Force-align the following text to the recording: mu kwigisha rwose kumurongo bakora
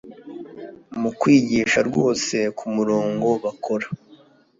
mu 1.01 1.09
kwigisha 1.19 1.79
rwose 1.87 2.35
kumurongo 2.57 3.29
bakora 3.43 3.87